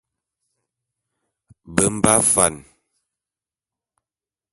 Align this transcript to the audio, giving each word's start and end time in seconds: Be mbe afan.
Be 1.73 1.83
mbe 1.95 2.09
afan. 2.19 2.55